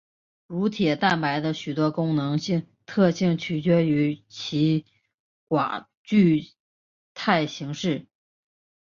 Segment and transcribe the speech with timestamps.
[0.47, 2.39] 乳铁蛋白的许多功能
[2.87, 4.83] 特性取决于其
[5.47, 6.49] 寡聚
[7.13, 8.07] 态形式。